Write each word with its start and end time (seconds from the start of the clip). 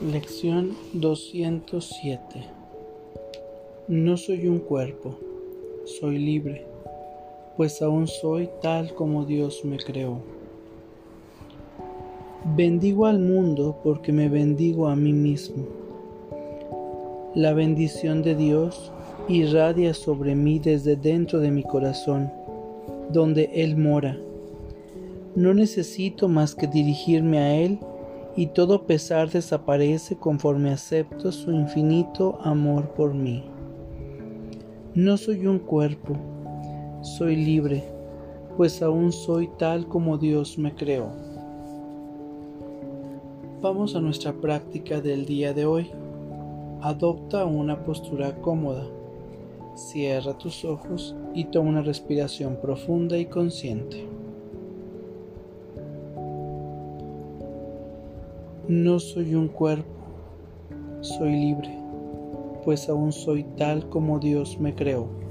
Lección 0.00 0.72
207 0.94 2.20
No 3.86 4.16
soy 4.16 4.48
un 4.48 4.58
cuerpo, 4.58 5.16
soy 5.84 6.18
libre, 6.18 6.66
pues 7.56 7.80
aún 7.80 8.08
soy 8.08 8.50
tal 8.60 8.92
como 8.94 9.24
Dios 9.24 9.64
me 9.64 9.76
creó. 9.76 10.18
Bendigo 12.56 13.06
al 13.06 13.20
mundo 13.20 13.78
porque 13.84 14.10
me 14.10 14.28
bendigo 14.28 14.88
a 14.88 14.96
mí 14.96 15.12
mismo. 15.12 15.64
La 17.36 17.52
bendición 17.54 18.24
de 18.24 18.34
Dios 18.34 18.90
irradia 19.28 19.94
sobre 19.94 20.34
mí 20.34 20.58
desde 20.58 20.96
dentro 20.96 21.38
de 21.38 21.52
mi 21.52 21.62
corazón, 21.62 22.32
donde 23.10 23.48
Él 23.54 23.76
mora. 23.76 24.18
No 25.36 25.54
necesito 25.54 26.28
más 26.28 26.56
que 26.56 26.66
dirigirme 26.66 27.38
a 27.38 27.54
Él 27.54 27.78
y 28.36 28.46
todo 28.46 28.86
pesar 28.86 29.30
desaparece 29.30 30.16
conforme 30.16 30.70
acepto 30.70 31.30
su 31.30 31.52
infinito 31.52 32.38
amor 32.42 32.90
por 32.94 33.14
mí. 33.14 33.44
No 34.94 35.16
soy 35.16 35.46
un 35.46 35.58
cuerpo, 35.58 36.16
soy 37.02 37.36
libre, 37.36 37.84
pues 38.56 38.82
aún 38.82 39.12
soy 39.12 39.50
tal 39.58 39.86
como 39.86 40.18
Dios 40.18 40.58
me 40.58 40.74
creó. 40.74 41.10
Vamos 43.60 43.94
a 43.96 44.00
nuestra 44.00 44.32
práctica 44.32 45.00
del 45.00 45.24
día 45.26 45.54
de 45.54 45.64
hoy. 45.64 45.90
Adopta 46.82 47.46
una 47.46 47.82
postura 47.82 48.36
cómoda. 48.42 48.86
Cierra 49.74 50.36
tus 50.36 50.64
ojos 50.64 51.16
y 51.34 51.46
toma 51.46 51.70
una 51.70 51.82
respiración 51.82 52.58
profunda 52.60 53.16
y 53.16 53.26
consciente. 53.26 54.13
No 58.68 58.98
soy 58.98 59.34
un 59.34 59.48
cuerpo, 59.48 59.92
soy 61.02 61.32
libre, 61.32 61.68
pues 62.64 62.88
aún 62.88 63.12
soy 63.12 63.44
tal 63.58 63.90
como 63.90 64.18
Dios 64.18 64.58
me 64.58 64.74
creó. 64.74 65.23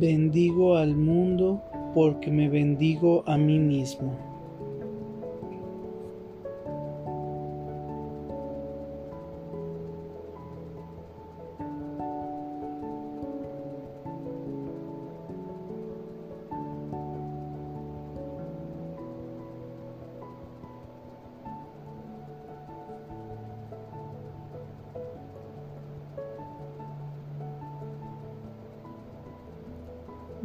Bendigo 0.00 0.76
al 0.76 0.94
mundo 0.94 1.60
porque 1.92 2.30
me 2.30 2.48
bendigo 2.48 3.24
a 3.26 3.36
mí 3.36 3.58
mismo. 3.58 4.27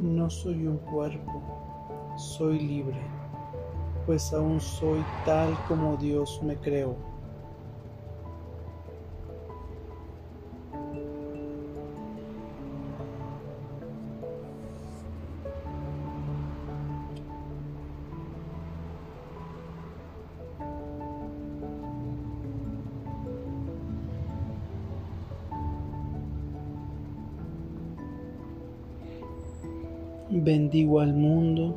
No 0.03 0.29
soy 0.29 0.67
un 0.67 0.79
cuerpo, 0.79 1.41
soy 2.17 2.59
libre, 2.59 2.99
pues 4.05 4.33
aún 4.33 4.59
soy 4.59 5.01
tal 5.25 5.57
como 5.69 5.95
Dios 5.95 6.41
me 6.43 6.57
creó. 6.57 6.97
Bendigo 30.41 30.99
al 30.99 31.13
mundo 31.13 31.75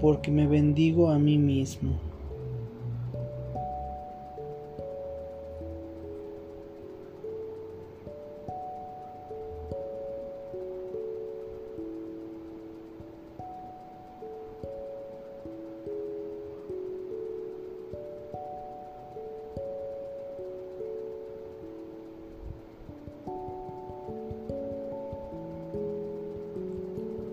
porque 0.00 0.30
me 0.30 0.46
bendigo 0.46 1.10
a 1.10 1.18
mí 1.18 1.36
mismo. 1.36 2.07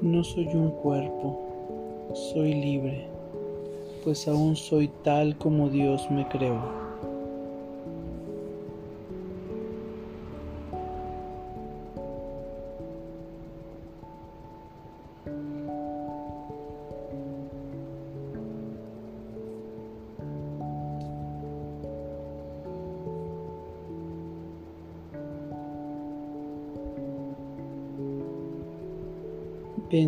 No 0.05 0.23
soy 0.23 0.45
un 0.53 0.69
cuerpo, 0.69 2.11
soy 2.13 2.53
libre, 2.53 3.07
pues 4.03 4.27
aún 4.27 4.55
soy 4.55 4.87
tal 5.03 5.35
como 5.35 5.67
Dios 5.67 6.11
me 6.11 6.27
creó. 6.27 6.84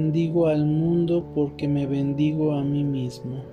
Bendigo 0.08 0.48
al 0.48 0.66
mundo 0.66 1.26
porque 1.36 1.68
me 1.68 1.86
bendigo 1.86 2.54
a 2.54 2.64
mí 2.64 2.86
mismo. 2.86 3.44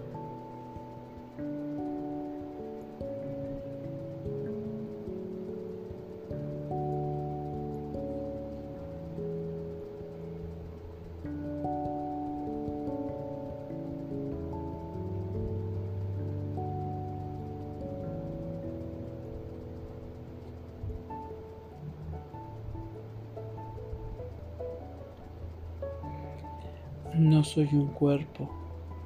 Soy 27.54 27.69
un 27.72 27.87
cuerpo, 27.87 28.50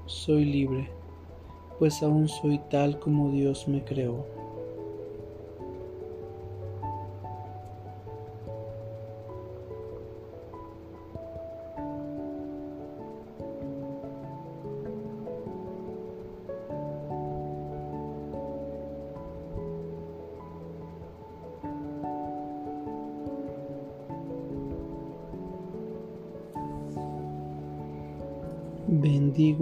soy 0.06 0.47
libre, 0.47 0.88
pues 1.78 2.03
aún 2.03 2.28
soy 2.28 2.59
tal 2.70 2.98
como 2.98 3.31
Dios 3.31 3.69
me 3.69 3.84
creó. 3.84 4.25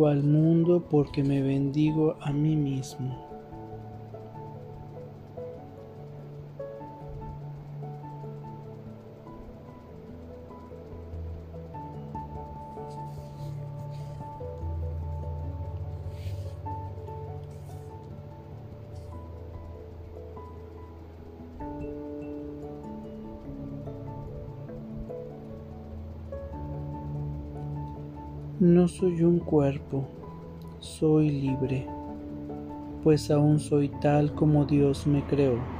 Al 0.05 0.23
mundo 0.23 0.85
porque 0.91 1.25
me 1.25 1.41
bendigo 1.41 2.17
a 2.21 2.31
mí 2.31 2.55
mismo. 2.55 3.26
Soy 28.87 29.25
un 29.25 29.41
cuerpo, 29.41 30.07
soy 30.79 31.29
libre, 31.29 31.87
pues 33.03 33.33
aún 33.33 33.59
soy 33.59 33.89
tal 34.01 34.33
como 34.33 34.65
Dios 34.65 35.09
me 35.09 35.25
creó. 35.25 35.76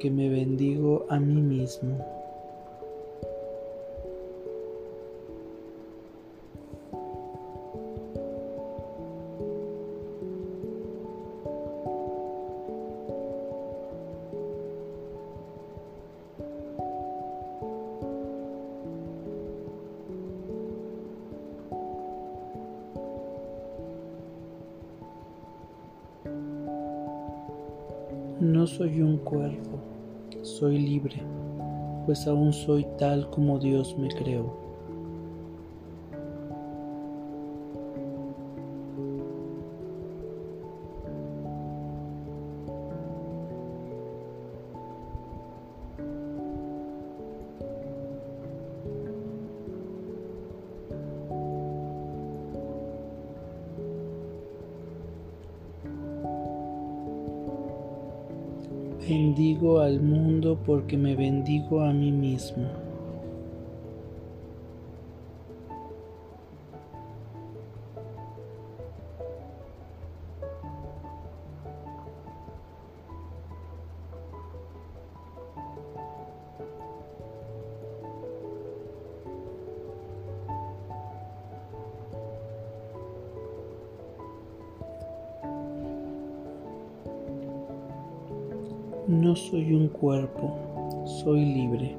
Porque 0.00 0.10
me 0.10 0.30
bendigo 0.30 1.04
a 1.10 1.20
mí 1.20 1.42
mismo. 1.42 1.98
No 28.40 28.66
soy 28.66 29.02
un 29.02 29.18
cuerpo, 29.18 29.69
soy 30.60 30.78
libre, 30.78 31.16
pues 32.04 32.26
aún 32.26 32.52
soy 32.52 32.86
tal 32.98 33.30
como 33.30 33.58
Dios 33.58 33.96
me 33.98 34.08
creó. 34.08 34.69
Porque 60.66 60.96
me 60.96 61.14
bendigo 61.14 61.82
a 61.82 61.92
mí 61.92 62.12
mismo. 62.12 62.89
No 89.10 89.34
soy 89.34 89.74
un 89.74 89.88
cuerpo, 89.88 91.04
soy 91.04 91.44
libre, 91.44 91.96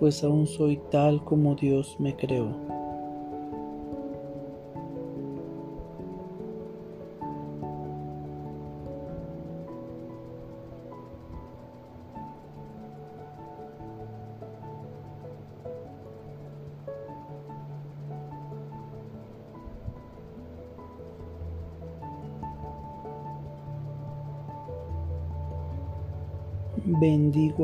pues 0.00 0.24
aún 0.24 0.48
soy 0.48 0.80
tal 0.90 1.22
como 1.22 1.54
Dios 1.54 1.94
me 2.00 2.16
creó. 2.16 2.79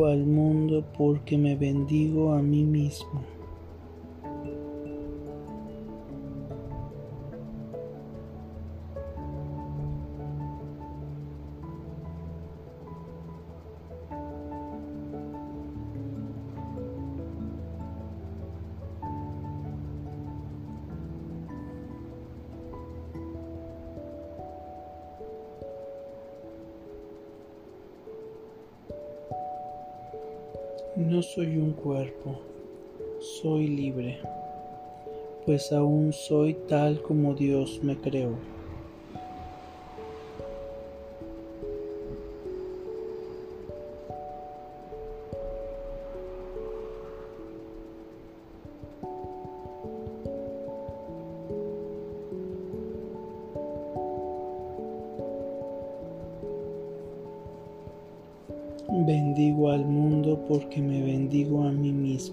Al 0.04 0.26
mundo 0.26 0.84
porque 0.96 1.38
me 1.38 1.56
bendigo 1.56 2.34
a 2.34 2.42
mí 2.42 2.64
mismo. 2.64 3.35
No 31.08 31.22
soy 31.22 31.56
un 31.56 31.70
cuerpo, 31.70 32.40
soy 33.20 33.68
libre, 33.68 34.18
pues 35.44 35.70
aún 35.70 36.12
soy 36.12 36.54
tal 36.68 37.00
como 37.00 37.32
Dios 37.32 37.78
me 37.84 37.96
creó. 37.96 38.32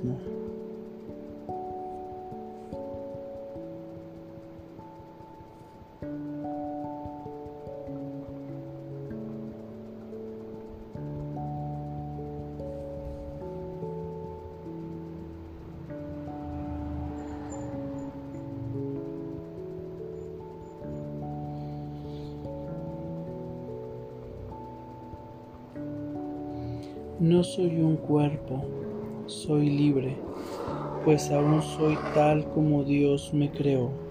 No 0.04 0.44
soy 27.42 27.80
un 27.80 27.96
cuerpo, 27.96 28.66
soy 29.26 29.70
libre, 29.70 30.26
pues 31.04 31.32
aún 31.32 31.62
soy 31.64 31.98
tal 32.12 32.50
como 32.50 32.84
Dios 32.86 33.34
me 33.34 33.54
creó. 33.54 34.03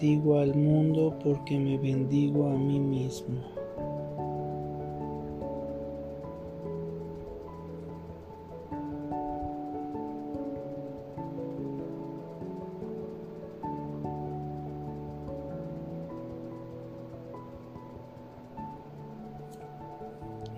Bendigo 0.00 0.38
al 0.38 0.54
mundo 0.54 1.18
porque 1.24 1.58
me 1.58 1.76
bendigo 1.76 2.46
a 2.46 2.56
mí 2.56 2.78
mismo. 2.78 3.40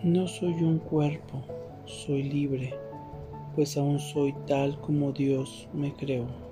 No 0.03 0.29
soy 0.29 0.53
un 0.63 0.81
cuerpo, 0.81 1.41
soy 1.87 2.25
libre, 2.25 2.75
pues 3.55 3.79
aún 3.79 3.99
soy 4.01 4.35
tal 4.47 4.79
como 4.83 5.13
Dios 5.13 5.67
me 5.73 5.95
creó. 5.95 6.50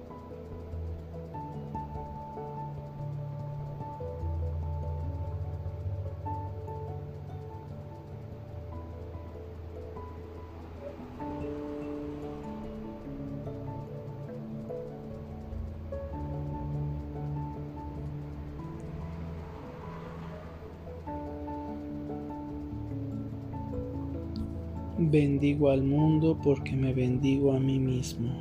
Bendigo 25.00 25.70
al 25.70 25.84
mundo 25.84 26.36
porque 26.42 26.72
me 26.72 26.92
bendigo 26.92 27.52
a 27.52 27.60
mí 27.60 27.78
mismo. 27.78 28.32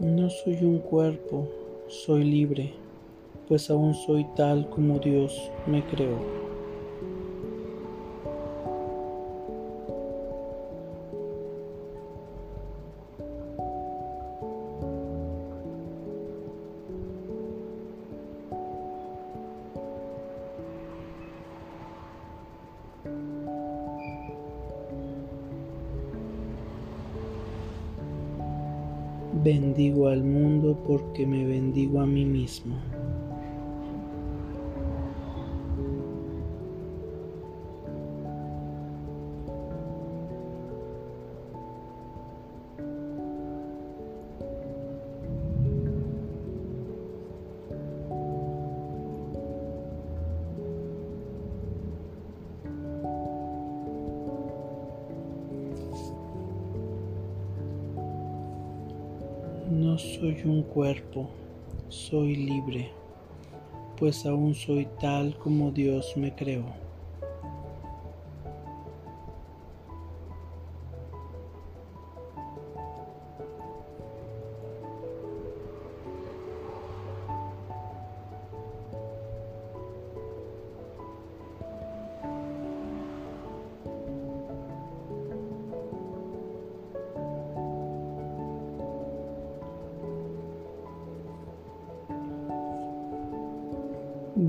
No 0.00 0.30
soy 0.30 0.64
un 0.64 0.78
cuerpo 0.78 1.61
soy 1.92 2.24
libre, 2.24 2.72
pues 3.48 3.68
aún 3.68 3.94
soy 3.94 4.26
tal 4.34 4.68
como 4.70 4.98
Dios 4.98 5.50
me 5.66 5.84
creó. 5.84 6.41
Bendigo 29.42 30.06
al 30.06 30.22
mundo 30.22 30.78
porque 30.86 31.26
me 31.26 31.44
bendigo 31.44 32.00
a 32.00 32.06
mí 32.06 32.24
mismo. 32.24 32.76
Soy 60.02 60.42
un 60.44 60.62
cuerpo, 60.62 61.30
soy 61.88 62.34
libre, 62.34 62.90
pues 63.96 64.26
aún 64.26 64.54
soy 64.54 64.88
tal 65.00 65.36
como 65.38 65.70
Dios 65.70 66.16
me 66.16 66.34
creó. 66.34 66.81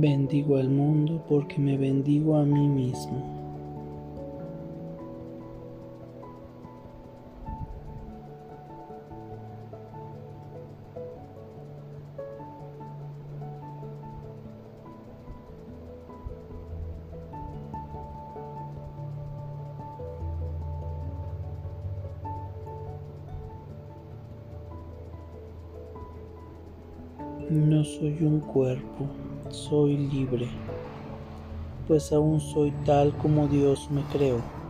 Bendigo 0.04 0.58
al 0.58 0.68
mundo 0.68 1.24
porque 1.30 1.60
me 1.60 1.78
bendigo 1.78 2.36
a 2.36 2.44
mí 2.44 2.68
mismo. 2.68 3.24
No 27.50 27.86
soy 27.86 28.18
un 28.22 28.42
cuerpo 28.42 29.08
soy 29.54 29.98
libre, 29.98 30.50
pues 31.88 32.12
aún 32.12 32.42
soy 32.42 32.72
tal 32.86 33.16
como 33.18 33.48
Dios 33.48 33.88
me 33.92 34.02
creó. 34.06 34.63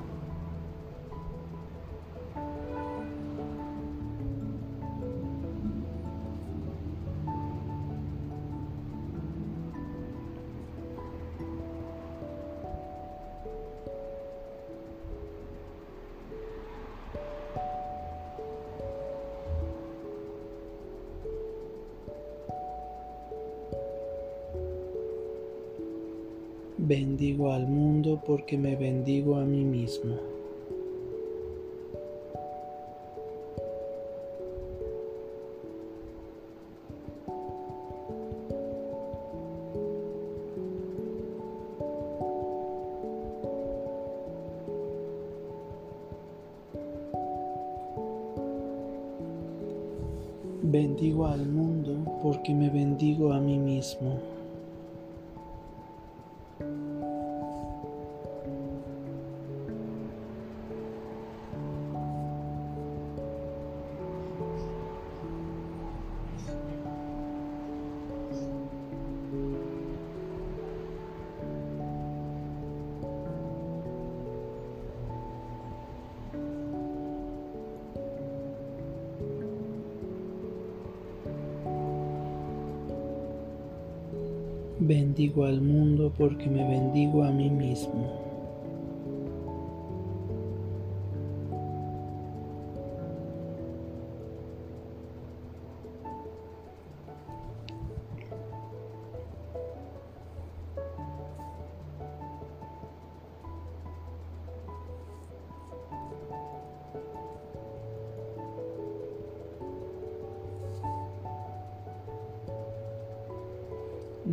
Bendigo 26.86 27.54
al 27.54 27.66
mundo 27.66 28.22
porque 28.28 28.58
me 28.58 28.75
bendigo 28.75 29.38
a 29.38 29.46
mí 29.46 29.63
mismo. 29.63 30.18
Bendigo 50.63 51.28
al 51.28 51.46
mundo 51.48 51.96
porque 52.22 52.54
me 52.54 52.70
bendigo 52.70 53.32
a 53.32 53.40
mí 53.40 53.58
mismo. 53.58 54.43
Bendigo 84.86 85.46
al 85.46 85.62
mundo 85.62 86.12
porque 86.18 86.50
me 86.50 86.68
bendigo 86.68 87.24
a 87.24 87.32
mí 87.32 87.50
mismo. 87.50 88.33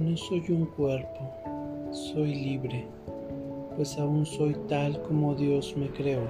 No 0.01 0.17
soy 0.17 0.43
un 0.49 0.65
cuerpo, 0.65 1.91
soy 1.93 2.35
libre, 2.35 2.87
pues 3.77 3.99
aún 3.99 4.25
soy 4.25 4.57
tal 4.67 5.03
como 5.03 5.35
Dios 5.35 5.75
me 5.77 5.91
creó. 5.91 6.23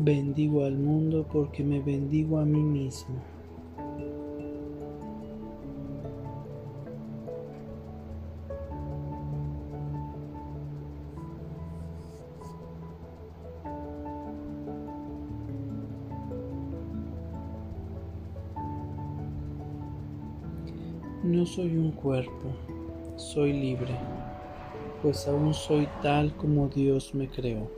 Bendigo 0.00 0.64
al 0.64 0.78
mundo 0.78 1.26
porque 1.30 1.64
me 1.64 1.80
bendigo 1.80 2.38
a 2.38 2.44
mí 2.44 2.60
mismo. 2.60 3.16
No 21.24 21.44
soy 21.44 21.76
un 21.76 21.90
cuerpo, 21.90 22.32
soy 23.16 23.52
libre, 23.52 23.96
pues 25.02 25.26
aún 25.26 25.52
soy 25.52 25.88
tal 26.00 26.32
como 26.36 26.68
Dios 26.68 27.14
me 27.16 27.28
creó. 27.28 27.77